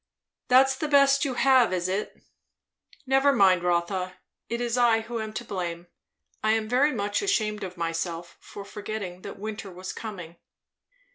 [0.47, 2.23] "That's the best you have, is it?
[3.05, 4.17] Never mind, Rotha;
[4.49, 5.85] it is I who am to blame.
[6.43, 10.37] I am very much ashamed of myself, for forgetting that winter was corning."